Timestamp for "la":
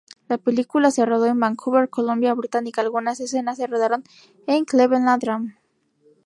0.27-0.39